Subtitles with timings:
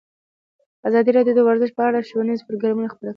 [0.87, 3.09] ازادي راډیو د ورزش په اړه ښوونیز پروګرامونه خپاره کړي.